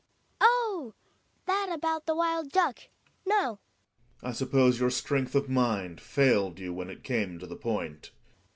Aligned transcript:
Oh! 0.39 0.95
that 1.45 1.69
about 1.71 2.07
the 2.07 2.15
wild 2.15 2.51
duck. 2.51 2.79
No, 3.23 3.59
Gregers. 4.17 4.33
I 4.33 4.33
suppose 4.35 4.79
your 4.79 4.89
strength 4.89 5.35
of 5.35 5.47
mind 5.47 6.01
failed 6.01 6.57
you 6.57 6.73
when 6.73 6.89
it 6.89 7.03
came 7.03 7.37
to 7.37 7.45
the 7.45 7.55
point. 7.55 8.09